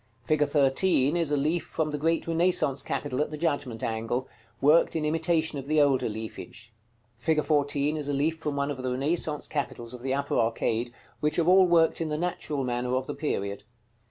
Fig. 0.25 0.43
13 0.47 1.15
is 1.15 1.29
a 1.31 1.37
leaf 1.37 1.63
from 1.63 1.91
the 1.91 1.97
great 1.99 2.25
Renaissance 2.25 2.81
capital 2.81 3.21
at 3.21 3.29
the 3.29 3.37
Judgment 3.37 3.83
angle, 3.83 4.27
worked 4.59 4.95
in 4.95 5.05
imitation 5.05 5.59
of 5.59 5.67
the 5.67 5.79
older 5.79 6.09
leafage. 6.09 6.73
Fig. 7.15 7.43
14 7.43 7.97
is 7.97 8.07
a 8.07 8.13
leaf 8.13 8.39
from 8.39 8.55
one 8.55 8.71
of 8.71 8.77
the 8.81 8.89
Renaissance 8.91 9.47
capitals 9.47 9.93
of 9.93 10.01
the 10.01 10.15
upper 10.15 10.39
arcade, 10.39 10.91
which 11.19 11.37
are 11.37 11.45
all 11.47 11.67
worked 11.67 12.01
in 12.01 12.09
the 12.09 12.17
natural 12.17 12.63
manner 12.63 12.95
of 12.95 13.05
the 13.05 13.13
period. 13.13 13.63